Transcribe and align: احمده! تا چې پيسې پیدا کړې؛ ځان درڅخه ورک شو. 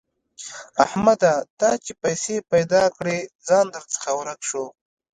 احمده! 0.83 1.33
تا 1.59 1.69
چې 1.85 1.91
پيسې 2.03 2.35
پیدا 2.51 2.83
کړې؛ 2.97 3.17
ځان 3.47 3.65
درڅخه 3.75 4.11
ورک 4.19 4.39
شو. 4.49 4.65